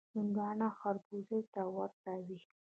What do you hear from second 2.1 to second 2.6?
وي.